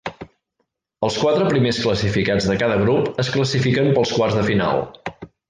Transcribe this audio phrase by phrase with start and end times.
[1.07, 4.85] Els quatre primers classificats de cada grup es classifiquen per als quarts de final.